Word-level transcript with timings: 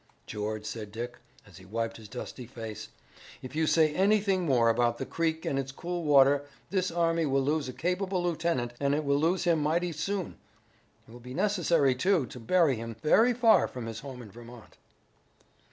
"George," 0.25 0.65
said 0.65 0.91
Dick, 0.91 1.19
as 1.45 1.57
he 1.57 1.63
wiped 1.65 1.97
his 1.97 2.09
dusty 2.09 2.47
face, 2.47 2.87
"if 3.43 3.55
you 3.55 3.67
say 3.67 3.93
anything 3.93 4.47
more 4.47 4.67
about 4.67 4.97
the 4.97 5.05
creek 5.05 5.45
and 5.45 5.59
its 5.59 5.71
cool 5.71 6.03
water 6.03 6.43
this 6.71 6.89
army 6.89 7.23
will 7.27 7.43
lose 7.43 7.69
a 7.69 7.71
capable 7.71 8.23
lieutenant, 8.23 8.73
and 8.79 8.95
it 8.95 9.03
will 9.03 9.19
lose 9.19 9.43
him 9.43 9.61
mighty 9.61 9.91
soon. 9.91 10.39
It 11.07 11.11
will 11.11 11.19
be 11.19 11.35
necessary, 11.35 11.93
too, 11.93 12.25
to 12.25 12.39
bury 12.39 12.77
him 12.77 12.95
very 13.03 13.35
far 13.35 13.67
from 13.67 13.85
his 13.85 13.99
home 13.99 14.23
in 14.23 14.31
Vermont." 14.31 14.75